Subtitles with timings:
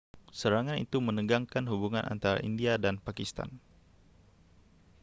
[0.39, 3.61] serangan itu menegangkan hubungan antara india dan pakistan